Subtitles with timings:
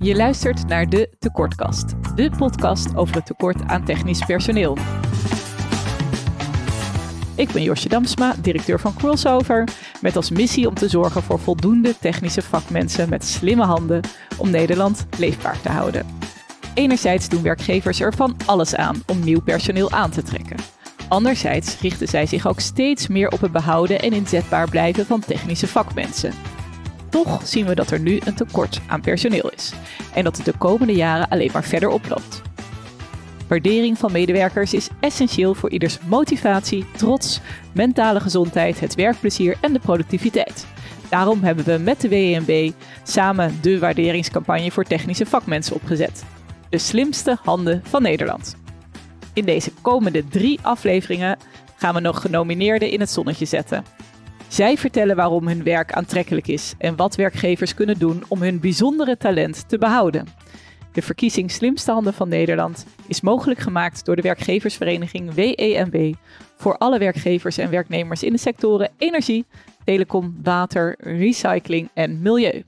[0.00, 4.76] Je luistert naar de Tekortkast, de podcast over het tekort aan technisch personeel.
[7.34, 9.68] Ik ben Josje Damsma, directeur van Crossover,
[10.00, 14.00] met als missie om te zorgen voor voldoende technische vakmensen met slimme handen
[14.36, 16.06] om Nederland leefbaar te houden.
[16.74, 20.56] Enerzijds doen werkgevers er van alles aan om nieuw personeel aan te trekken.
[21.08, 25.66] Anderzijds richten zij zich ook steeds meer op het behouden en inzetbaar blijven van technische
[25.66, 26.32] vakmensen.
[27.10, 29.72] Toch zien we dat er nu een tekort aan personeel is
[30.14, 32.42] en dat het de komende jaren alleen maar verder oploopt.
[33.48, 37.40] Waardering van medewerkers is essentieel voor ieders motivatie, trots,
[37.72, 40.66] mentale gezondheid, het werkplezier en de productiviteit.
[41.08, 42.70] Daarom hebben we met de WNB
[43.02, 46.24] samen de waarderingscampagne voor technische vakmensen opgezet.
[46.70, 48.56] De slimste handen van Nederland.
[49.32, 51.38] In deze komende drie afleveringen
[51.76, 53.84] gaan we nog genomineerden in het zonnetje zetten.
[54.48, 59.16] Zij vertellen waarom hun werk aantrekkelijk is en wat werkgevers kunnen doen om hun bijzondere
[59.16, 60.26] talent te behouden.
[60.92, 66.14] De verkiezing Slimste Handen van Nederland is mogelijk gemaakt door de werkgeversvereniging WEMW
[66.56, 69.46] voor alle werkgevers en werknemers in de sectoren energie,
[69.84, 72.64] telecom, water, recycling en milieu.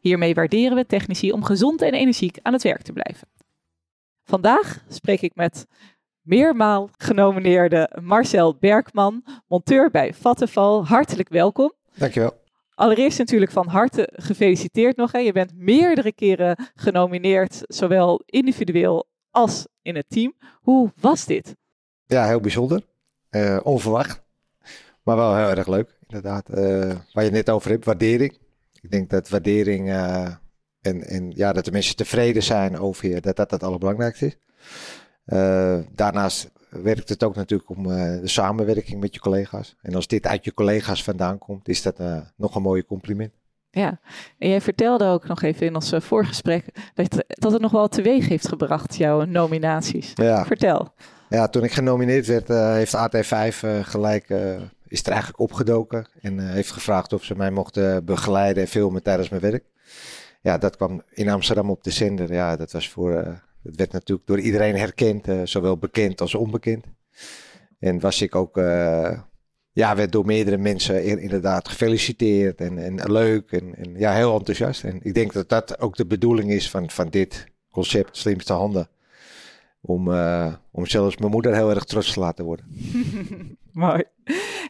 [0.00, 3.28] Hiermee waarderen we technici om gezond en energiek aan het werk te blijven.
[4.24, 5.66] Vandaag spreek ik met
[6.24, 10.86] meermaal genomineerde Marcel Bergman, monteur bij Vattenval.
[10.86, 11.72] Hartelijk welkom.
[11.94, 12.42] Dankjewel.
[12.74, 15.12] Allereerst natuurlijk van harte gefeliciteerd nog.
[15.12, 15.18] Hè.
[15.18, 20.34] Je bent meerdere keren genomineerd, zowel individueel als in het team.
[20.60, 21.56] Hoe was dit?
[22.06, 22.82] Ja, heel bijzonder.
[23.30, 24.22] Uh, onverwacht.
[25.02, 26.48] Maar wel heel erg leuk, inderdaad.
[26.50, 26.56] Uh,
[27.12, 28.38] waar je het net over hebt, waardering.
[28.80, 30.34] Ik denk dat waardering uh,
[30.80, 34.36] en, en ja, dat de mensen tevreden zijn over je, dat dat het allerbelangrijkste is.
[35.94, 36.50] Daarnaast
[36.82, 39.76] werkt het ook natuurlijk om uh, de samenwerking met je collega's.
[39.82, 43.32] En als dit uit je collega's vandaan komt, is dat uh, nog een mooie compliment.
[43.70, 44.00] Ja,
[44.38, 48.28] en jij vertelde ook nog even in ons voorgesprek dat, dat het nog wel teweeg
[48.28, 50.12] heeft gebracht, jouw nominaties.
[50.14, 50.44] Ja.
[50.44, 50.94] Vertel.
[51.28, 54.28] Ja, toen ik genomineerd werd, heeft AT5 gelijk,
[54.86, 59.28] is er eigenlijk opgedoken en heeft gevraagd of ze mij mochten begeleiden en filmen tijdens
[59.28, 59.64] mijn werk.
[60.40, 62.32] Ja, dat kwam in Amsterdam op de zender.
[62.32, 66.84] Ja, dat was voor het werd natuurlijk door iedereen herkend, uh, zowel bekend als onbekend.
[67.78, 69.18] En was ik ook, uh,
[69.72, 74.84] ja, werd door meerdere mensen inderdaad gefeliciteerd en, en leuk en, en, ja, heel enthousiast.
[74.84, 78.88] En ik denk dat dat ook de bedoeling is van, van dit concept, Slimste Handen.
[79.80, 82.66] Om, uh, om zelfs mijn moeder heel erg trots te laten worden.
[83.72, 84.04] Mooi.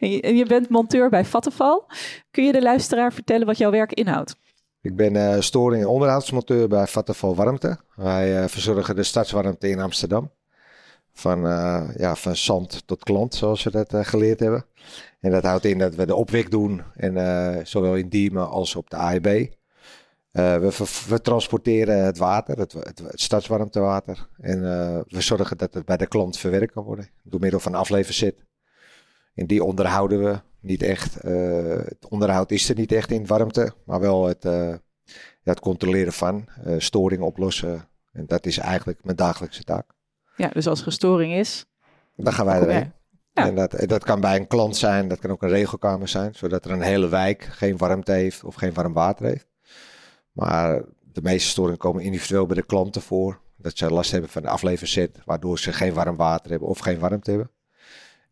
[0.01, 1.87] En je, en je, bent monteur bij Vattenval.
[2.31, 4.37] Kun je de luisteraar vertellen wat jouw werk inhoudt?
[4.85, 7.79] Ik ben uh, storing- en onderhoudsmonteur bij Vattenfall Warmte.
[7.95, 10.31] Wij uh, verzorgen de stadswarmte in Amsterdam.
[11.13, 14.65] Van, uh, ja, van zand tot klant, zoals we dat geleerd hebben.
[15.21, 18.91] En dat houdt in dat we de opwek doen, en, zowel in Diemen als op
[18.91, 19.53] de AEB.
[20.31, 20.73] We,
[21.09, 24.29] we, transporteren het water, het, het, het stadswarmtewater.
[24.41, 24.61] En
[25.09, 27.09] we zorgen dat het bij de klant verwerkt kan worden.
[27.23, 28.45] Door middel van afleverzit.
[29.35, 31.25] En die onderhouden we niet echt.
[31.25, 34.79] Uh, het onderhoud is er niet echt in warmte, maar wel het, uh, ja,
[35.43, 37.89] het controleren van, uh, storingen oplossen.
[38.13, 39.91] En dat is eigenlijk mijn dagelijkse taak.
[40.37, 41.67] Ja, dus als er storing is,
[42.17, 42.93] dan gaan wij erheen.
[43.33, 43.47] Ja.
[43.47, 46.65] En dat, dat kan bij een klant zijn, dat kan ook een regelkamer zijn, zodat
[46.65, 49.49] er een hele wijk geen warmte heeft of geen warm water heeft.
[50.33, 53.41] Maar de meeste storingen komen individueel bij de klanten voor.
[53.57, 56.99] Dat ze last hebben van de afleverzet, waardoor ze geen warm water hebben of geen
[56.99, 57.51] warmte hebben.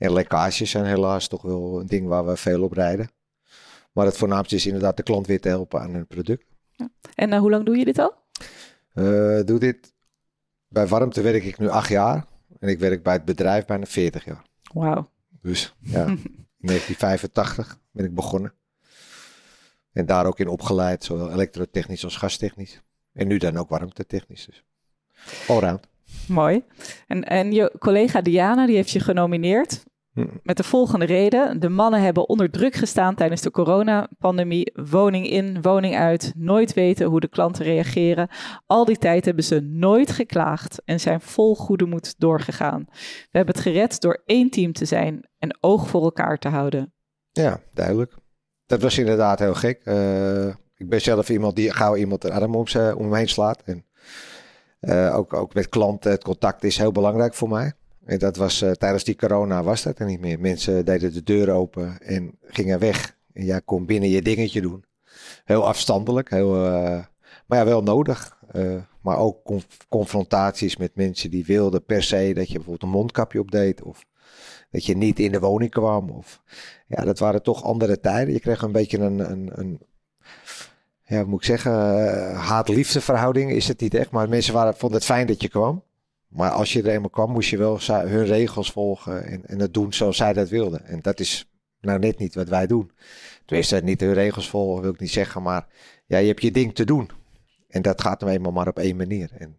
[0.03, 3.11] En lekkages zijn helaas toch wel een ding waar we veel op rijden.
[3.93, 6.45] Maar het voornaamste is inderdaad de klant weer te helpen aan hun product.
[6.73, 6.89] Ja.
[7.15, 8.15] En uh, hoe lang doe je dit al?
[8.95, 9.95] Uh, doe dit.
[10.69, 12.27] Bij warmte werk ik nu acht jaar.
[12.59, 14.43] En ik werk bij het bedrijf bijna 40 jaar.
[14.73, 15.09] Wauw.
[15.43, 16.07] Dus ja,
[16.61, 18.53] in 1985 ben ik begonnen.
[19.93, 22.83] En daar ook in opgeleid, zowel elektrotechnisch als gastechnisch.
[23.13, 24.47] En nu dan ook warmtetechnisch.
[24.47, 24.65] Dus
[25.49, 25.89] allround.
[26.29, 26.65] Mooi.
[27.07, 29.85] En, en je collega Diana, die heeft je genomineerd.
[30.43, 31.61] Met de volgende reden.
[31.61, 34.73] De mannen hebben onder druk gestaan tijdens de coronapandemie.
[34.91, 36.33] Woning in, woning uit.
[36.37, 38.29] Nooit weten hoe de klanten reageren.
[38.67, 42.85] Al die tijd hebben ze nooit geklaagd en zijn vol goede moed doorgegaan.
[43.31, 46.95] We hebben het gered door één team te zijn en oog voor elkaar te houden.
[47.31, 48.15] Ja, duidelijk.
[48.67, 49.81] Dat was inderdaad heel gek.
[49.85, 52.67] Uh, ik ben zelf iemand die gauw iemand een arm om,
[52.97, 53.63] om me heen slaat.
[53.63, 53.87] En,
[54.81, 57.73] uh, ook, ook met klanten, het contact is heel belangrijk voor mij.
[58.05, 60.41] En dat was uh, tijdens die corona was dat er niet meer.
[60.41, 63.17] Mensen deden de deur open en gingen weg.
[63.33, 64.85] En jij kon binnen je dingetje doen.
[65.45, 67.05] Heel afstandelijk, heel, uh,
[67.47, 68.39] maar ja, wel nodig.
[68.53, 72.99] Uh, maar ook conf confrontaties met mensen die wilden per se dat je bijvoorbeeld een
[72.99, 73.83] mondkapje opdeed.
[73.83, 74.05] Of
[74.71, 76.11] dat je niet in de woning kwam.
[76.11, 76.43] Of,
[76.87, 78.35] ja, dat waren toch andere tijden.
[78.35, 79.81] Je kreeg een beetje een, een, een
[81.05, 81.73] ja, moet ik zeggen,
[82.35, 84.11] haat-liefde verhouding is het niet echt.
[84.11, 85.83] Maar mensen waren, vonden het fijn dat je kwam.
[86.33, 89.75] Maar als je er eenmaal kwam, moest je wel hun regels volgen en, en het
[89.75, 90.87] doen zoals zij dat wilden.
[90.87, 91.51] En dat is
[91.81, 92.91] nou net niet wat wij doen.
[93.45, 95.67] Tenminste, niet hun regels volgen wil ik niet zeggen, maar
[96.07, 97.11] ja, je hebt je ding te doen.
[97.69, 99.31] En dat gaat nou eenmaal maar op één manier.
[99.39, 99.57] En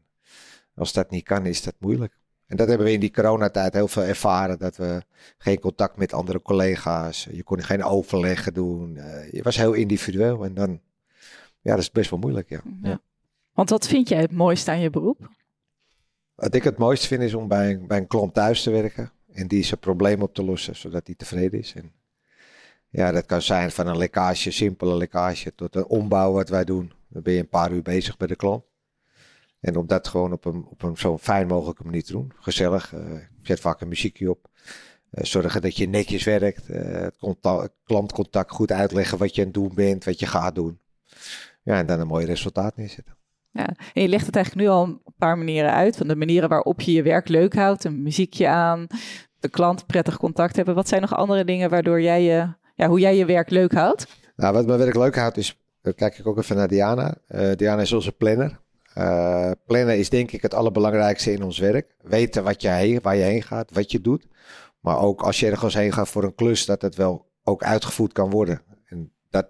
[0.76, 2.22] als dat niet kan, is dat moeilijk.
[2.48, 4.60] En dat hebben we in die coronatijd heel veel ervaren.
[4.60, 5.02] Dat we
[5.38, 7.28] geen contact met andere collega's.
[7.32, 8.96] Je kon geen overleggen doen.
[8.96, 10.44] Uh, je was heel individueel.
[10.44, 10.82] En dan,
[11.62, 12.62] ja, dat is best wel moeilijk, ja.
[12.82, 13.02] ja.
[13.54, 15.30] Want wat vind jij het mooiste aan je beroep?
[16.44, 19.12] Wat ik het mooiste vind is om bij een, bij een klant thuis te werken.
[19.32, 21.74] En die zijn probleem op te lossen, zodat hij tevreden is.
[21.74, 21.92] En
[22.90, 26.94] ja, dat kan zijn van een lekkage, simpele lekkage, tot een ombouw wat wij doen.
[27.08, 28.64] Dan ben je een paar uur bezig bij de klant.
[29.60, 32.32] En om dat gewoon op een, op een zo fijn mogelijke manier te doen.
[32.36, 32.94] Gezellig.
[32.94, 34.50] Uh, zet vaak een muziekje op.
[35.12, 36.70] Uh, zorgen dat je netjes werkt.
[36.70, 37.08] Uh,
[37.42, 40.80] het klantcontact goed uitleggen wat je aan het doen bent, wat je gaat doen.
[41.62, 43.23] Ja, en dan een mooi resultaat neerzetten.
[43.54, 45.98] Ja, en je legt het eigenlijk nu al een paar manieren uit.
[45.98, 47.84] Van de manieren waarop je je werk leuk houdt.
[47.84, 48.88] Een muziekje aan,
[49.40, 50.76] de klant prettig contact hebben.
[50.76, 54.08] Wat zijn nog andere dingen waardoor jij je, ja, hoe jij je werk leuk houdt?
[54.36, 55.62] Nou, wat mijn werk leuk houdt is,
[55.96, 57.18] kijk ik ook even naar Diana.
[57.56, 58.62] Diana is onze planner.
[58.98, 61.96] Uh, plannen is denk ik het allerbelangrijkste in ons werk.
[62.02, 64.28] Weten wat je heen, waar je heen gaat, wat je doet.
[64.80, 68.14] Maar ook als je ergens heen gaat voor een klus, dat het wel ook uitgevoerd
[68.14, 68.62] kan worden.
[68.86, 69.48] En dat,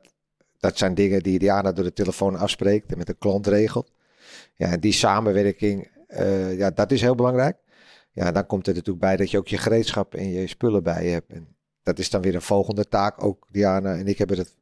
[0.63, 3.92] dat zijn dingen die Diana door de telefoon afspreekt en met een klant regelt.
[4.56, 7.57] Ja, en die samenwerking, uh, ja, dat is heel belangrijk.
[8.12, 11.04] Ja, dan komt er natuurlijk bij dat je ook je gereedschap en je spullen bij
[11.04, 11.31] je hebt.
[11.31, 11.48] En
[11.83, 13.24] dat is dan weer een volgende taak.
[13.24, 14.56] Ook Diana en ik hebben het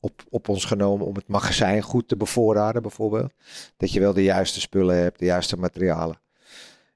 [0.00, 3.32] op, op ons genomen om het magazijn goed te bevoorraden, bijvoorbeeld.
[3.76, 6.20] Dat je wel de juiste spullen hebt, de juiste materialen.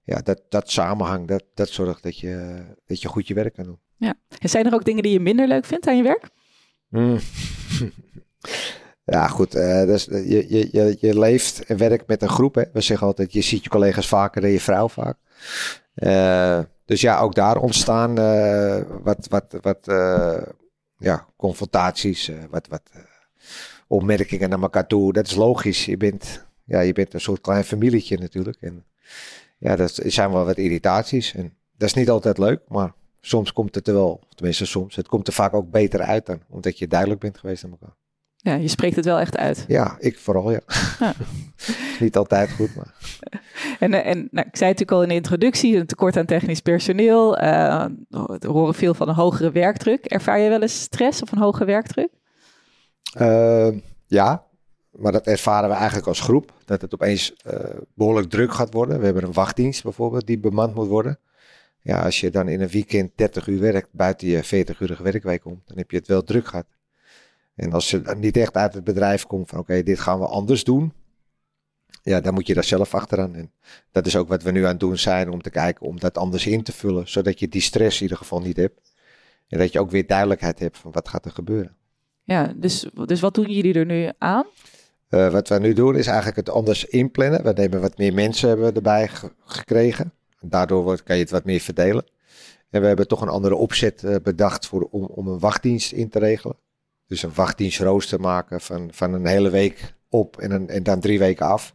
[0.03, 3.65] Ja, dat, dat samenhang, dat, dat zorgt dat je, dat je goed je werk kan
[3.65, 3.79] doen.
[3.97, 4.15] Ja.
[4.39, 6.29] En zijn er ook dingen die je minder leuk vindt aan je werk?
[6.89, 7.19] Hmm.
[9.05, 9.57] ja, goed.
[9.57, 12.55] Uh, dus, je, je, je, je leeft en werkt met een groep.
[12.55, 12.63] Hè.
[12.73, 15.17] We zeggen altijd, je ziet je collega's vaker dan je vrouw vaak.
[15.95, 18.15] Uh, dus ja, ook daar ontstaan
[19.03, 19.87] wat, wat, wat
[20.99, 22.91] ja, confrontaties, wat, wat
[23.87, 25.13] opmerkingen naar elkaar toe.
[25.13, 25.85] Dat is logisch.
[25.85, 28.57] Je bent, ja, je bent een soort klein familietje natuurlijk.
[28.61, 28.85] En
[29.59, 31.35] ja, dat zijn wel wat irritaties.
[31.35, 35.09] En dat is niet altijd leuk, maar soms komt het er wel, tenminste soms, het
[35.09, 37.97] komt er vaak ook beter uit dan, omdat je duidelijk bent geweest aan elkaar.
[38.47, 39.65] Ja, je spreekt het wel echt uit.
[39.69, 40.61] Ja, ik vooral, ja.
[42.01, 42.95] Niet altijd goed, maar...
[43.79, 46.61] En, eh, en nou, ik zei natuurlijk al in de introductie, een tekort aan technisch
[46.61, 47.43] personeel.
[47.43, 47.85] Uh,
[48.39, 50.05] we horen veel van een hogere werkdruk.
[50.05, 52.09] Ervaar je wel eens stress of een hoge werkdruk?
[53.21, 53.69] Uh,
[54.07, 54.45] ja,
[54.91, 56.53] maar dat ervaren we eigenlijk als groep.
[56.65, 57.53] Dat het opeens uh,
[57.95, 58.99] behoorlijk druk gaat worden.
[58.99, 61.19] We hebben een wachtdienst bijvoorbeeld die bemand moet worden.
[61.81, 65.63] Ja, als je dan in een weekend 30 uur werkt buiten je 40-urige werkweek om,
[65.65, 66.67] dan heb je het wel druk gehad.
[67.57, 70.65] En als je niet echt uit het bedrijf komt van oké, dit gaan we anders
[70.65, 70.93] doen.
[72.03, 73.35] Ja, dan moet je daar zelf achteraan.
[73.35, 73.53] En
[73.91, 76.19] dat is ook wat we nu aan het doen zijn om te kijken om dat
[76.19, 77.09] anders in te vullen.
[77.09, 78.95] Zodat je die stress in ieder geval niet hebt.
[79.49, 81.77] En dat je ook weer duidelijkheid hebt van wat gaat er gebeuren.
[82.23, 84.45] Ja, dus, dus wat doen jullie er nu aan?
[85.11, 87.43] Uh, wat we nu doen is eigenlijk het anders inplannen.
[87.43, 89.11] We nemen wat meer mensen hebben erbij
[89.45, 90.13] gekregen.
[90.41, 92.05] Daardoor wordt, kan je het wat meer verdelen.
[92.71, 96.09] En we hebben toch een andere opzet uh, bedacht voor, om, om een wachtdienst in
[96.09, 96.57] te regelen.
[97.07, 101.19] Dus een wachtdienstrooster maken van, van een hele week op en, een, en dan drie
[101.19, 101.75] weken af.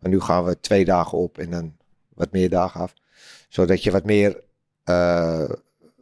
[0.00, 1.76] Maar nu gaan we twee dagen op en dan
[2.14, 2.94] wat meer dagen af.
[3.48, 4.40] Zodat je wat meer
[4.84, 5.48] uh,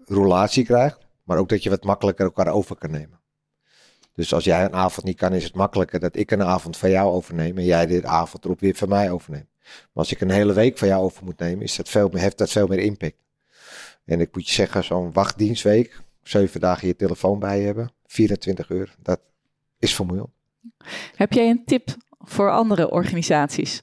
[0.05, 3.21] roulatie krijgt, maar ook dat je wat makkelijker elkaar over kan nemen.
[4.15, 6.91] Dus als jij een avond niet kan, is het makkelijker dat ik een avond van
[6.91, 9.49] jou overneem en jij dit avond erop weer van mij overneemt.
[9.63, 12.39] Maar als ik een hele week van jou over moet nemen, is dat veel, heeft
[12.39, 13.17] dat veel meer impact.
[14.05, 18.95] En ik moet je zeggen, zo'n wachtdienstweek, zeven dagen je telefoon bij hebben, 24 uur,
[19.03, 19.21] dat
[19.79, 20.29] is vermoeiend.
[21.15, 23.83] Heb jij een tip voor andere organisaties?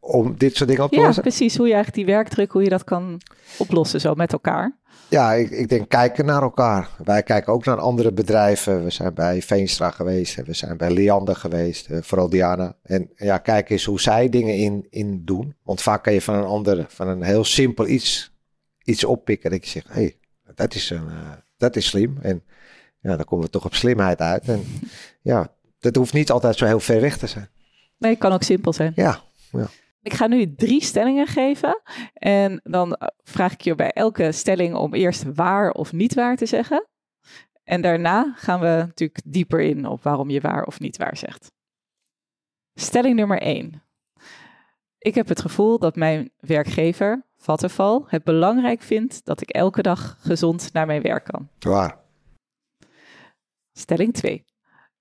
[0.00, 1.22] Om dit soort dingen op te ja, lossen?
[1.24, 1.56] Ja, precies.
[1.56, 3.20] Hoe je eigenlijk die werkdruk, hoe je dat kan
[3.58, 4.78] oplossen zo met elkaar.
[5.08, 6.88] Ja, ik, ik denk kijken naar elkaar.
[7.04, 8.84] Wij kijken ook naar andere bedrijven.
[8.84, 10.44] We zijn bij Veenstra geweest.
[10.44, 11.86] We zijn bij Liander geweest.
[11.90, 12.76] Eh, vooral Diana.
[12.82, 15.54] En ja, kijk eens hoe zij dingen in, in doen.
[15.62, 18.32] Want vaak kan je van een ander, van een heel simpel iets,
[18.84, 19.50] iets oppikken.
[19.50, 20.18] Dat je zegt, hé, hey,
[20.54, 21.06] dat is een...
[21.06, 22.18] Uh, dat is slim.
[22.22, 22.42] En
[23.00, 24.48] ja, dan komen we toch op slimheid uit.
[24.48, 24.64] En
[25.22, 27.48] ja, dat hoeft niet altijd zo heel ver weg te zijn.
[27.98, 28.92] Nee, het kan ook simpel zijn.
[28.94, 29.20] Ja,
[29.52, 29.66] ja.
[30.02, 31.82] Ik ga nu drie stellingen geven.
[32.12, 36.46] En dan vraag ik je bij elke stelling om eerst waar of niet waar te
[36.46, 36.88] zeggen.
[37.64, 41.52] En daarna gaan we natuurlijk dieper in op waarom je waar of niet waar zegt.
[42.74, 43.82] Stelling nummer één.
[44.98, 50.16] Ik heb het gevoel dat mijn werkgever, Vattenfall, het belangrijk vindt dat ik elke dag
[50.20, 51.48] gezond naar mijn werk kan.
[51.58, 51.98] Waar.
[53.72, 54.44] Stelling 2.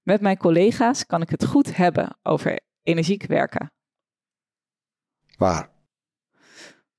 [0.01, 3.71] Met mijn collega's kan ik het goed hebben over energiek werken.
[5.37, 5.69] Waar?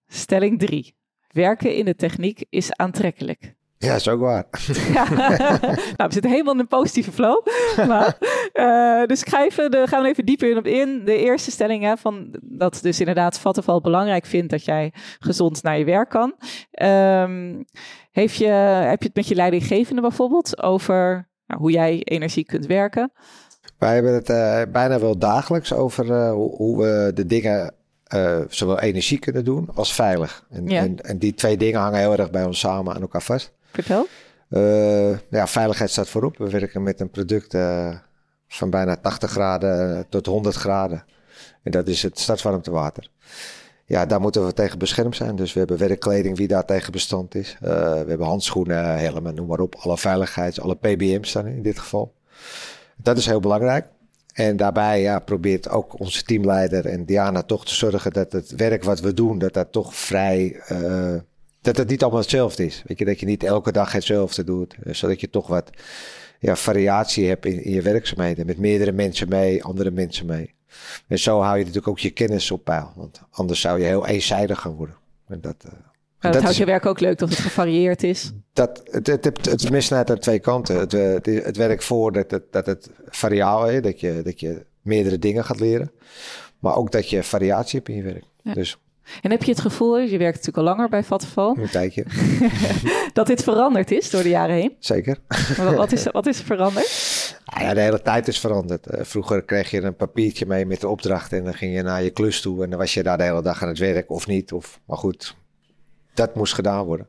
[0.06, 0.96] Stelling 3.
[1.28, 3.54] Werken in de techniek is aantrekkelijk.
[3.86, 4.44] Ja, is ook waar.
[4.92, 5.10] Ja.
[5.96, 7.46] nou, we zitten helemaal in een positieve flow.
[7.86, 8.16] Maar,
[8.54, 11.04] uh, dus schrijven, daar gaan we even dieper in op in.
[11.04, 15.78] De eerste stelling, hè, van dat dus inderdaad Vattenval belangrijk vindt dat jij gezond naar
[15.78, 16.34] je werk kan.
[16.82, 17.64] Um,
[18.10, 22.66] heeft je, heb je het met je leidinggevende bijvoorbeeld over nou, hoe jij energie kunt
[22.66, 23.12] werken?
[23.78, 27.74] Wij hebben het uh, bijna wel dagelijks over uh, hoe, hoe we de dingen
[28.14, 30.46] uh, zowel energie kunnen doen als veilig.
[30.50, 30.80] En, Ja.
[30.82, 33.58] en, en die twee dingen hangen heel erg bij ons samen aan elkaar vast.
[33.72, 34.06] Vertel.
[34.50, 36.36] Uh, ja, veiligheid staat voorop.
[36.36, 37.96] We werken met een product uh,
[38.48, 41.04] van bijna 80 graden tot 100 graden.
[41.62, 43.08] En dat is het stadswarmtewater.
[43.84, 45.36] Ja, daar moeten we tegen beschermd zijn.
[45.36, 47.56] Dus we hebben werkkleding wie daar tegen bestand is.
[47.60, 47.68] We
[48.06, 49.74] hebben handschoenen, helmen, noem maar op.
[49.74, 52.14] Alle veiligheids, alle PBM's staan in dit geval.
[52.96, 53.86] Dat is heel belangrijk.
[54.32, 58.84] En daarbij ja, probeert ook onze teamleider en Diana toch te zorgen dat het werk
[58.84, 60.62] wat we doen, dat dat toch vrij,
[61.60, 62.82] dat het niet allemaal hetzelfde is.
[62.86, 65.70] Weet je, dat je niet elke dag hetzelfde doet, uh, zodat je toch wat
[66.38, 68.46] ja, variatie hebt in, in je werkzaamheden.
[68.46, 70.54] Met meerdere mensen mee, andere mensen mee.
[71.06, 74.06] En zo hou je natuurlijk ook je kennis op peil, want anders zou je heel
[74.06, 74.96] eenzijdig gaan worden.
[75.28, 78.32] En dat, uh, maar dat, dat houdt je werk ook leuk dat het gevarieerd is.
[78.52, 80.78] Dat, het, het, het, het misnijdt aan twee kanten.
[80.78, 84.66] Het, het, het werkt voor dat het, dat het variabel is, dat je, dat je
[84.82, 85.92] meerdere dingen gaat leren.
[86.58, 88.24] Maar ook dat je variatie hebt in je werk.
[88.42, 88.54] Ja.
[88.54, 88.78] Dus.
[89.22, 91.56] En heb je het gevoel, je werkt natuurlijk al langer bij Vattenval.
[91.56, 92.04] Een tijdje.
[93.12, 94.76] dat dit veranderd is door de jaren heen?
[94.78, 95.18] Zeker.
[95.76, 97.38] wat, is, wat is er veranderd?
[97.44, 98.94] Nou ja, de hele tijd is veranderd.
[98.94, 102.02] Uh, vroeger kreeg je een papiertje mee met de opdracht en dan ging je naar
[102.02, 102.64] je klus toe.
[102.64, 104.52] En dan was je daar de hele dag aan het werk of niet.
[104.52, 105.36] Of, maar goed,
[106.14, 107.08] dat moest gedaan worden.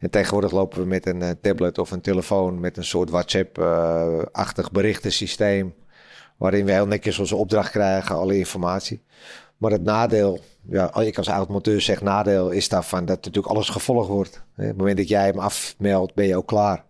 [0.00, 4.72] En tegenwoordig lopen we met een uh, tablet of een telefoon met een soort WhatsApp-achtig
[4.72, 5.74] berichtensysteem.
[6.36, 9.02] Waarin we heel netjes onze opdracht krijgen, alle informatie.
[9.56, 14.08] Maar het nadeel, ja, ik als oud-monteur zeg nadeel, is daarvan dat natuurlijk alles gevolgd
[14.08, 14.42] wordt.
[14.56, 16.84] Op het moment dat jij hem afmeldt, ben je ook klaar.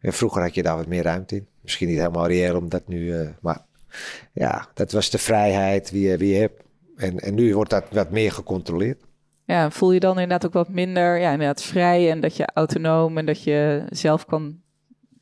[0.00, 1.46] En vroeger had je daar wat meer ruimte in.
[1.60, 3.64] Misschien niet helemaal reëel om dat nu, uh, maar
[4.32, 6.62] ja, dat was de vrijheid wie je, wie je hebt.
[6.96, 9.04] En, en nu wordt dat wat meer gecontroleerd.
[9.44, 13.18] Ja, voel je dan inderdaad ook wat minder, ja, inderdaad vrij en dat je autonoom
[13.18, 14.60] en dat je zelf kan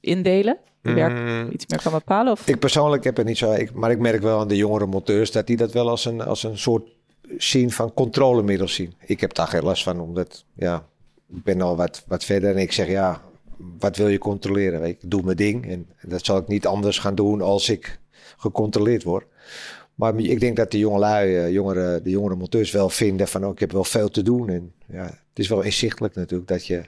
[0.00, 0.58] indelen?
[0.80, 1.50] Werk mm.
[1.52, 2.32] iets meer kan bepalen?
[2.32, 2.48] Of?
[2.48, 5.30] Ik persoonlijk heb het niet zo, ik, maar ik merk wel aan de jongere monteurs
[5.30, 6.88] dat die dat wel als een, als een soort
[7.38, 8.94] zien van controlemiddel zien.
[9.06, 10.86] Ik heb daar geen last van, omdat ja,
[11.32, 13.22] ik ben al wat, wat verder en ik zeg ja,
[13.78, 14.84] wat wil je controleren?
[14.84, 17.98] Ik doe mijn ding en dat zal ik niet anders gaan doen als ik
[18.36, 19.24] gecontroleerd word.
[19.94, 23.58] Maar ik denk dat de jongelui, jongere, de jongere monteurs wel vinden van oh, ik
[23.58, 24.48] heb wel veel te doen.
[24.48, 26.82] En ja, het is wel inzichtelijk natuurlijk dat je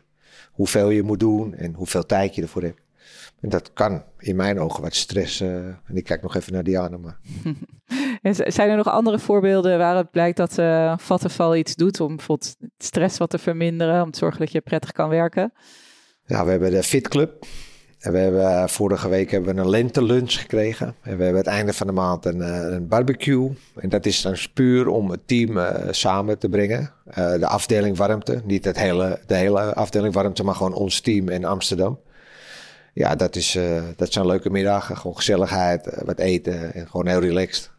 [0.52, 2.80] hoeveel je moet doen en hoeveel tijd je ervoor hebt.
[3.40, 5.40] En dat kan in mijn ogen wat stress.
[5.40, 6.96] Uh, en ik kijk nog even naar Diana.
[6.96, 7.18] Maar.
[8.46, 12.56] zijn er nog andere voorbeelden waar het blijkt dat uh, Vattenval iets doet om bijvoorbeeld
[12.78, 15.52] stress wat te verminderen, om te zorgen dat je prettig kan werken?
[16.26, 17.44] Ja, we hebben de Fit Club.
[18.02, 20.86] En we hebben vorige week hebben we een lentelunch gekregen.
[20.86, 22.40] En we hebben het einde van de maand een,
[22.74, 23.50] een barbecue.
[23.74, 26.92] En dat is dan puur om het team uh, samen te brengen.
[27.08, 28.42] Uh, de afdeling warmte.
[28.44, 31.98] Niet het hele, de hele afdeling warmte, maar gewoon ons team in Amsterdam.
[32.92, 34.96] Ja, dat, is, uh, dat zijn leuke middagen.
[34.96, 37.70] Gewoon gezelligheid, wat eten en gewoon heel relaxed.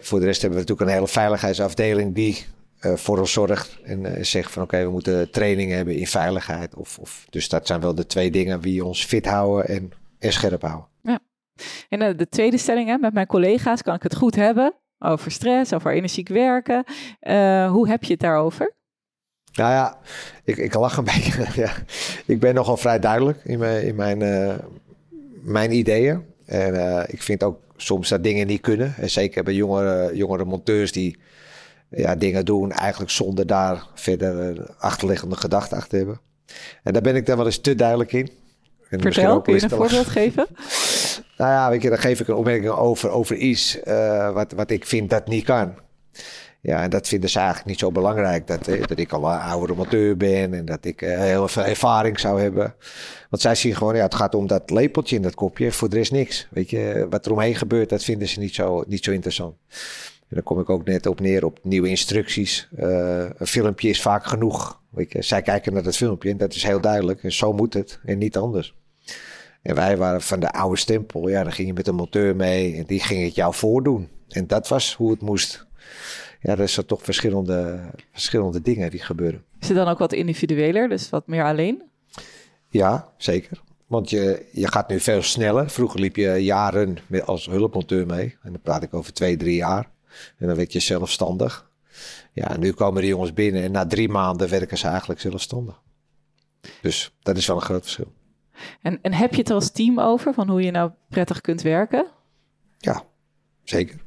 [0.00, 2.46] voor de rest hebben we natuurlijk een hele veiligheidsafdeling die
[2.80, 6.74] voor ons zorgt en zegt van oké, we moeten training hebben in veiligheid.
[6.74, 9.68] Of, of, dus dat zijn wel de twee dingen die ons fit houden
[10.18, 10.86] en, scherp houden.
[11.02, 11.18] Ja.
[11.88, 15.72] En de tweede stelling, hè, met mijn collega's kan ik het goed hebben over stress,
[15.72, 16.84] over energiek werken.
[17.68, 18.78] hoe heb je het daarover?
[19.52, 19.98] Nou ja,
[20.44, 21.46] ik, ik lach een beetje.
[21.54, 21.72] ja.
[22.26, 24.18] Ik ben nogal vrij duidelijk in mijn, in mijn,
[25.42, 26.24] mijn ideeën.
[26.46, 28.94] En ik vind ook soms dat dingen niet kunnen.
[28.96, 31.18] En zeker bij jongere, jongere monteurs die
[31.90, 36.20] ja, dingen doen eigenlijk zonder daar verder achterliggende gedachten achter te hebben.
[36.82, 38.30] En daar ben ik dan wel eens te duidelijk in.
[38.88, 40.46] En Vertel, kun je een voorbeeld geven?
[41.38, 44.70] nou ja, weet je, dan geef ik een opmerking over, over iets uh, wat, wat
[44.70, 45.74] ik vind dat niet kan.
[46.62, 48.46] Ja, en dat vinden ze eigenlijk niet zo belangrijk.
[48.46, 51.64] Dat, eh, dat ik al een oudere monteur ben en dat ik uh, heel veel
[51.64, 52.74] ervaring zou hebben.
[53.30, 55.72] Want zij zien gewoon, ja, het gaat om dat lepeltje in dat kopje.
[55.72, 56.48] Voor de rest niks.
[56.50, 59.56] Weet je, wat er omheen gebeurt, dat vinden ze niet zo, niet zo interessant.
[60.28, 62.68] En dan kom ik ook net op neer op nieuwe instructies.
[62.78, 64.80] Uh, een filmpje is vaak genoeg.
[64.90, 67.22] Weet je, zij kijken naar dat filmpje en dat is heel duidelijk.
[67.22, 68.74] En zo moet het en niet anders.
[69.62, 71.28] En wij waren van de oude stempel.
[71.28, 74.08] Ja, dan ging je met een monteur mee en die ging het jou voordoen.
[74.28, 75.66] En dat was hoe het moest.
[76.40, 79.44] Ja, er zijn toch verschillende, verschillende dingen die gebeuren.
[79.60, 81.82] Is het dan ook wat individueler, dus wat meer alleen?
[82.68, 83.60] Ja, zeker.
[83.86, 85.70] Want je, je gaat nu veel sneller.
[85.70, 88.36] Vroeger liep je jaren met, als hulpmonteur mee.
[88.42, 89.90] En dan praat ik over twee, drie jaar.
[90.38, 91.70] En dan werd je zelfstandig.
[92.32, 95.80] Ja, nu komen de jongens binnen en na drie maanden werken ze eigenlijk zelfstandig.
[96.80, 98.12] Dus dat is wel een groot verschil.
[98.82, 101.62] En, en heb je het er als team over, van hoe je nou prettig kunt
[101.62, 102.06] werken?
[102.78, 103.02] Ja,
[103.64, 104.00] zeker.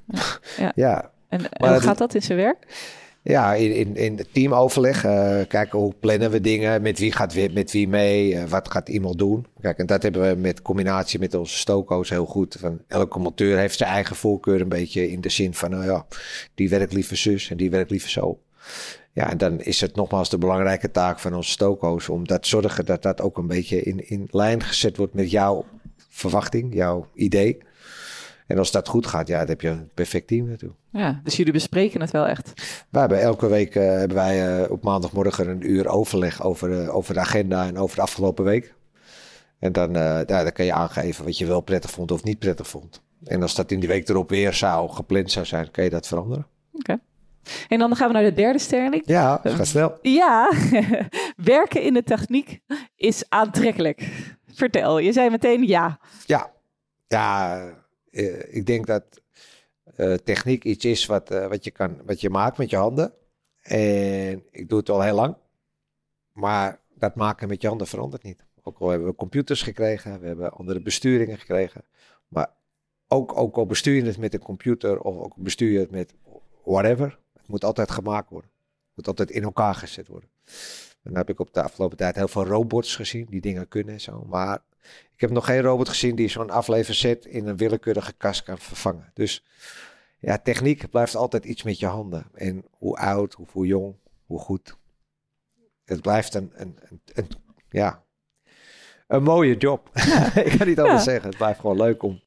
[0.58, 0.72] Ja.
[0.76, 1.12] ja.
[1.34, 2.68] En, en hoe gaat dat in zijn werk?
[3.22, 5.06] Ja, in, in, in het teamoverleg.
[5.06, 6.82] Uh, kijken hoe plannen we dingen.
[6.82, 8.34] Met wie gaat met wie mee.
[8.34, 9.46] Uh, wat gaat iemand doen.
[9.62, 12.56] Kijk, en dat hebben we met combinatie met onze stoko's heel goed.
[12.60, 16.06] Van, elke monteur heeft zijn eigen voorkeur een beetje in de zin van, nou ja,
[16.56, 18.40] die werkt liever zus en die werkt liever zo.
[19.12, 22.86] Ja, en dan is het nogmaals de belangrijke taak van onze stoko's om dat zorgen
[22.86, 25.66] dat dat ook een beetje in, in lijn gezet wordt met jouw
[26.10, 27.58] verwachting, jouw idee.
[28.54, 30.80] En als dat goed gaat, ja, dan heb je een perfect team natuurlijk.
[30.92, 32.54] Ja, dus jullie bespreken het wel echt?
[32.90, 36.96] We hebben elke week uh, hebben wij uh, op maandagmorgen een uur overleg over, uh,
[36.96, 38.74] over de agenda en over de afgelopen week.
[39.60, 42.68] En dan, ja, dan kan je aangeven wat je wel prettig vond of niet prettig
[42.68, 43.02] vond.
[43.24, 46.08] En als dat in die week erop weer zou gepland zou zijn, kan je dat
[46.08, 46.48] veranderen.
[46.74, 47.00] Oké.
[47.68, 49.04] En dan gaan we naar de derde stelling.
[49.06, 49.98] Ja, gaat snel.
[50.02, 50.52] Ja,
[51.36, 52.60] werken in de techniek
[52.96, 54.10] is aantrekkelijk.
[54.48, 56.00] Vertel, je zei meteen ja.
[56.26, 56.52] Ja,
[57.08, 57.62] ja
[58.14, 59.22] uh, ik denk dat
[59.98, 63.14] uh, techniek iets is wat, uh, wat, je kan, wat je maakt met je handen.
[63.62, 65.36] En ik doe het al heel lang.
[66.32, 68.46] Maar dat maken met je handen verandert niet.
[68.64, 71.84] Ook al hebben we computers gekregen, we hebben andere besturingen gekregen.
[72.28, 72.50] Maar
[73.08, 76.14] ook, ook al bestuur je het met een computer of ook bestuur je het met
[76.64, 77.20] whatever.
[77.34, 78.50] Het moet altijd gemaakt worden.
[78.86, 80.30] Het moet altijd in elkaar gezet worden.
[81.04, 83.94] En dan heb ik op de afgelopen tijd heel veel robots gezien die dingen kunnen
[83.94, 84.26] en zo.
[84.30, 84.60] Maar
[85.14, 89.12] ik heb nog geen robot gezien die zo'n afleverzet in een willekeurige kast kan vervangen.
[89.14, 89.44] Dus
[90.20, 92.26] ja, techniek blijft altijd iets met je handen.
[92.34, 94.78] En hoe oud, hoe, hoe jong, hoe goed.
[95.86, 97.28] Het blijft een, een, een, een
[97.70, 98.04] ja,
[99.08, 99.90] een mooie job.
[100.46, 101.30] ik kan niet anders zeggen.
[101.30, 102.22] Het blijft gewoon leuk om,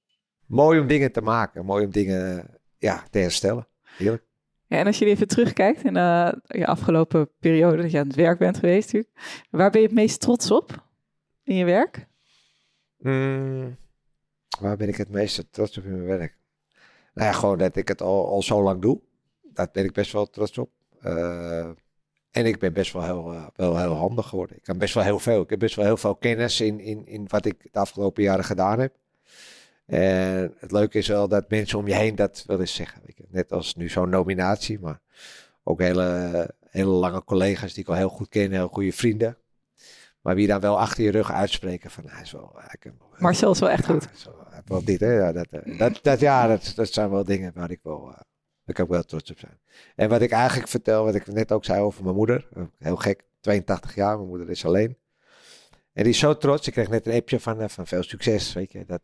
[0.47, 1.65] mooi om dingen te maken.
[1.65, 3.69] Mooi om dingen ja, te herstellen.
[3.97, 4.25] Heerlijk.
[4.67, 8.17] Ja, en als je even terugkijkt in uh, je afgelopen periode dat je aan het
[8.17, 8.93] werk bent geweest,
[9.51, 10.87] waar ben je het meest trots op
[11.43, 12.07] in je werk?
[12.99, 13.77] Mm,
[14.61, 16.37] waar ben ik het meest trots op in mijn werk?
[17.15, 19.01] Nou ja, gewoon dat ik het al, zo lang doe.
[19.43, 20.71] Daar ben ik best wel trots op.
[21.03, 21.69] Uh,
[22.31, 24.57] en ik ben best wel heel, uh, wel heel handig geworden.
[24.57, 25.43] Ik kan best wel heel veel.
[25.43, 28.45] Ik heb best wel heel veel kennis in, in, in wat ik de afgelopen jaren
[28.45, 28.95] gedaan heb.
[29.87, 33.03] En het leuke is wel dat mensen om je heen dat wel eens zeggen.
[33.29, 35.01] Net als nu zo'n nominatie, maar
[35.63, 39.37] ook hele, hele lange collega's die ik al heel goed ken, heel goede vrienden.
[40.27, 42.57] Maar wie dan wel achter je rug uitspreken van hij is wel.
[43.19, 44.09] Marcel is wel echt goed.
[44.65, 45.13] Wel dit, hè?
[45.13, 45.47] Ja, dat,
[45.79, 48.09] dat, dat, ja, dat, dat zijn wel dingen waar ik wel.
[48.09, 48.19] Uh,
[48.65, 49.59] ik ook wel trots op zijn.
[49.95, 52.49] En wat ik eigenlijk vertel, wat ik net ook zei over mijn moeder.
[52.79, 54.97] Heel gek, 82 jaar, mijn moeder is alleen.
[55.93, 56.67] En die is zo trots.
[56.67, 58.53] Ik kreeg net een appje van, van veel succes.
[58.53, 58.85] Weet je.
[58.87, 59.03] Dat,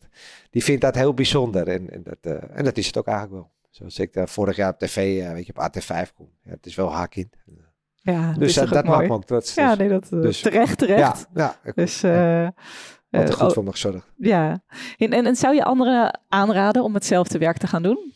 [0.50, 1.68] die vindt dat heel bijzonder.
[1.68, 3.50] En, en, dat, uh, en dat is het ook eigenlijk wel.
[3.70, 6.30] Zoals ik daar vorig jaar op tv, weet je, op AT5 kom.
[6.42, 7.36] Ja, het is wel haar kind.
[8.02, 9.54] Ja, dus dat, dat maakt me ook trots.
[9.54, 11.26] Ja, nee, dat dus, terecht, terecht.
[11.34, 12.48] Ja, ja dus, uh,
[13.10, 14.12] Altijd goed voor me gezorgd.
[14.16, 14.62] Ja.
[14.96, 18.12] En, en, en zou je anderen aanraden om hetzelfde werk te gaan doen?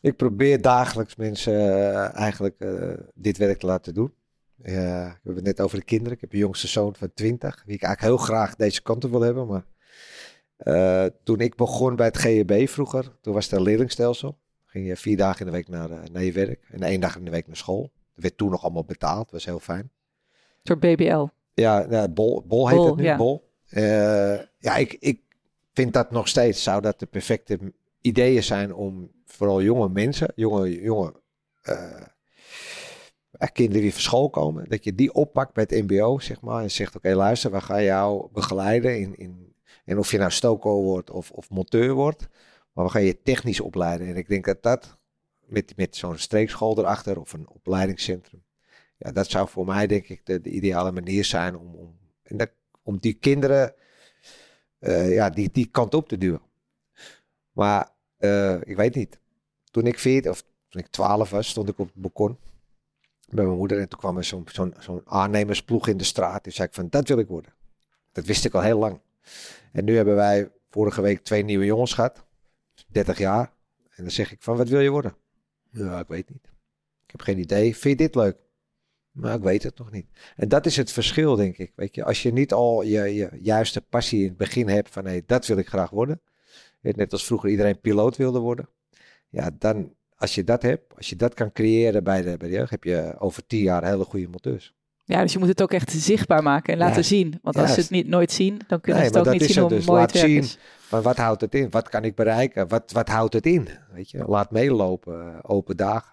[0.00, 2.66] Ik probeer dagelijks mensen eigenlijk
[3.14, 4.14] dit werk te laten doen.
[4.56, 6.12] We hebben het net over de kinderen.
[6.12, 9.10] Ik heb een jongste zoon van 20, wie ik eigenlijk heel graag deze kant op
[9.10, 9.46] wil hebben.
[9.46, 9.64] Maar
[11.22, 14.38] toen ik begon bij het GEB vroeger, toen was het een leerlingstelsel.
[14.64, 17.24] Ging je vier dagen in de week naar, naar je werk en één dag in
[17.24, 17.92] de week naar school.
[18.14, 19.90] Dat werd toen nog allemaal betaald, was heel fijn.
[20.62, 21.26] Door BBL?
[21.54, 23.16] Ja, nou, Bol, Bol heet het nu, ja.
[23.16, 23.52] Bol.
[23.70, 25.20] Uh, ja, ik, ik
[25.72, 27.58] vind dat nog steeds, zou dat de perfecte
[28.00, 31.22] ideeën zijn om vooral jonge mensen, jonge, jonge
[33.52, 36.70] kinderen die van school komen, dat je die oppakt bij het mbo, zeg maar, en
[36.70, 40.82] zegt, oké, okay, luister, we gaan jou begeleiden in, in, en of je nou stoko
[40.82, 42.28] wordt of, of monteur wordt,
[42.72, 44.06] maar we gaan je technisch opleiden.
[44.06, 44.98] En ik denk dat dat,
[45.46, 48.44] met, met zo'n streekschool erachter of een opleidingscentrum,
[48.96, 52.36] ja, dat zou voor mij denk ik de, de ideale manier zijn om, om, en
[52.36, 52.50] dat,
[52.82, 53.74] om die kinderen,
[54.80, 56.42] uh, ja, die, die kant op te duwen.
[57.52, 59.18] Maar uh, ik weet niet,
[59.70, 62.38] toen ik 14 of toen ik 12 was, stond ik op het balkon
[63.28, 63.80] bij mijn moeder.
[63.80, 64.46] En toen kwam er zo'n
[64.78, 66.44] zo'n aannemersploeg in de straat.
[66.44, 67.52] Dus zei ik van, dat wil ik worden.
[68.12, 69.00] Dat wist ik al heel lang.
[69.72, 72.24] En nu hebben wij vorige week twee nieuwe jongens gehad.
[72.86, 73.52] 30 jaar.
[73.90, 75.16] En dan zeg ik van, wat wil je worden?
[75.74, 76.44] Ja, ik weet niet.
[77.04, 77.76] Ik heb geen idee.
[77.76, 78.36] Vind je dit leuk?
[79.10, 80.06] Maar ik weet het nog niet.
[80.36, 81.72] En dat is het verschil, denk ik.
[81.76, 85.04] Weet je, als je niet al je, je juiste passie in het begin hebt van
[85.04, 86.20] hé, hey, dat wil ik graag worden.
[86.80, 88.68] Net als vroeger iedereen piloot wilde worden.
[89.28, 92.54] Ja, dan, als je dat hebt, als je dat kan creëren bij de, bij de
[92.54, 94.74] jeugd, heb je over tien jaar hele goede monteurs.
[95.06, 97.38] Ja, dus je moet het ook echt zichtbaar maken en laten Ja, zien.
[97.42, 99.50] Want als ze het niet, nooit zien, dan kunnen Nee, ze het maar ook niet
[99.50, 99.86] zien hoe dus.
[99.86, 100.36] mooi Laat het zien.
[100.38, 100.58] is.
[100.90, 101.70] Maar wat houdt het in?
[101.70, 102.68] Wat kan ik bereiken?
[102.68, 103.68] Wat, wat houdt het in?
[103.92, 106.12] Weet je, laat meelopen, eh, open dagen.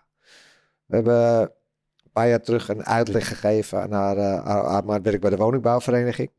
[0.86, 5.02] We hebben een paar jaar terug een uitleg gegeven aan haar, eh, aan, aan mijn
[5.02, 6.30] werk bij de woningbouwvereniging.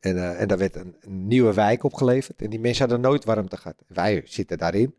[0.00, 2.42] En, eh, en daar werd een, een nieuwe wijk opgeleverd.
[2.42, 3.76] En die mensen hadden nooit warmte gehad.
[3.86, 4.94] Wij zitten daarin.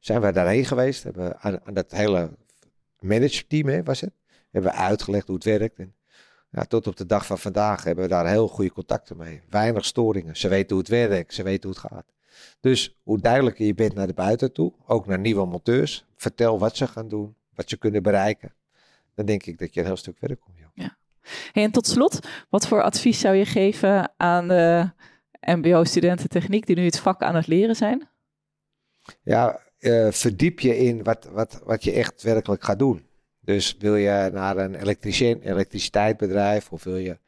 [0.00, 1.02] Zijn wij daarheen geweest.
[1.02, 2.30] Hebben aan, aan dat hele
[3.00, 4.12] manageteam hè, was het.
[4.50, 5.78] Hebben we uitgelegd hoe het werkt.
[5.78, 5.94] En
[6.50, 9.42] ja, tot op de dag van vandaag hebben we daar heel goede contacten mee.
[9.48, 10.36] Weinig storingen.
[10.36, 11.34] Ze weten hoe het werkt.
[11.34, 12.12] Ze weten hoe het gaat.
[12.60, 14.72] Dus hoe duidelijker je bent naar de buiten toe.
[14.86, 16.04] Ook naar nieuwe monteurs.
[16.16, 17.36] Vertel wat ze gaan doen.
[17.54, 18.54] Wat ze kunnen bereiken.
[19.14, 20.58] Dan denk ik dat je een heel stuk verder komt.
[20.58, 20.88] joh.
[21.52, 24.90] Hey, en tot slot, wat voor advies zou je geven aan de
[25.40, 28.08] MBO-studenten techniek die nu het vak aan het leren zijn?
[29.22, 33.06] Ja, eh, verdiep je in wat, wat, wat je echt werkelijk gaat doen.
[33.48, 34.74] Dus wil je naar een
[35.44, 37.18] elektriciteitsbedrijf of wil je...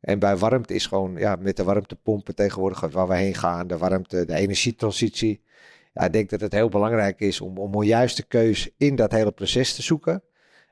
[0.00, 3.78] En bij warmte is gewoon, ja, met de warmtepompen tegenwoordig waar we heen gaan, de
[3.78, 5.42] warmte, de energietransitie.
[5.92, 9.12] Ja, ik denk dat het heel belangrijk is om, om een juiste keus in dat
[9.12, 10.22] hele proces te zoeken.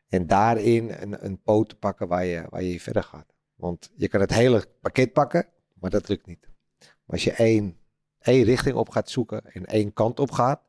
[0.08, 3.34] En daarin een, een poot te pakken waar je, waar je verder gaat.
[3.56, 5.46] Want je kan het hele pakket pakken,
[5.80, 6.48] maar dat lukt niet.
[6.78, 7.76] Maar als je één,
[8.20, 10.60] één richting op gaat zoeken en één kant op gaat,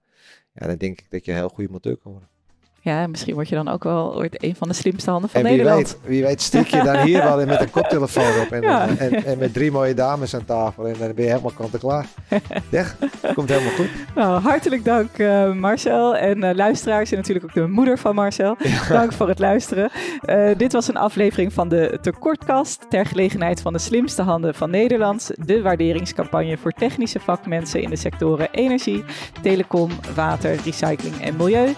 [0.53, 2.29] ja, dan denk ik dat je een heel goede monteur kan worden.
[2.87, 5.47] Ja, misschien word je dan ook wel ooit een van de slimste handen van en
[5.47, 5.87] wie Nederland.
[5.87, 8.87] weet, wie weet strik je dan hier wel in met een koptelefoon op en, Ja.
[8.97, 11.79] en, en met drie mooie dames aan tafel en dan ben je helemaal kant en
[11.79, 12.05] klaar.
[12.69, 12.85] Ja,
[13.35, 13.89] komt helemaal goed.
[14.15, 18.57] Nou, hartelijk dank eh, Marcel en eh, luisteraars en natuurlijk ook de moeder van Marcel.
[18.89, 19.89] Dank voor het luisteren.
[20.21, 24.69] Eh, dit was een aflevering van de Tekortkast ter gelegenheid van de slimste handen van
[24.69, 25.31] Nederland.
[25.45, 29.03] De waarderingscampagne voor technische vakmensen in de sectoren energie,
[29.41, 31.73] telecom, water, recycling en milieu.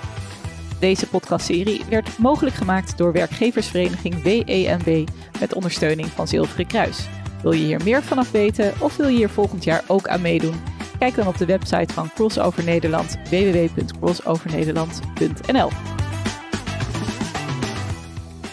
[0.79, 5.07] Deze podcastserie werd mogelijk gemaakt door werkgeversvereniging WEMB
[5.39, 7.07] met ondersteuning van Zilveren Kruis.
[7.41, 10.55] Wil je hier meer vanaf weten of wil je hier volgend jaar ook aan meedoen?
[10.99, 15.69] Kijk dan op de website van Crossover Nederland www.crossovernederland.nl.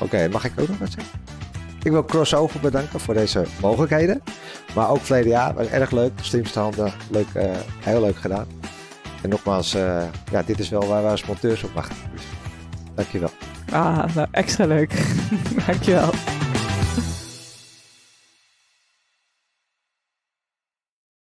[0.01, 1.21] Oké, mag ik ook nog wat zeggen?
[1.83, 4.23] Ik wil Crossover bedanken voor deze mogelijkheden.
[4.75, 6.12] Maar ook verleden was erg leuk.
[6.21, 8.56] Slimste handen, leuk, eh, heel leuk gedaan.
[9.27, 11.97] En nogmaals, eh, ja, dit is wel waar we monteurs op wachten.
[12.12, 12.23] Dus,
[12.95, 13.31] dankjewel.
[13.73, 14.93] Ah, nou, extra leuk.
[15.67, 16.11] Dankjewel.